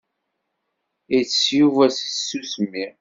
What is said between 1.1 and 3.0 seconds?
Itess Yuba deg tsusmi.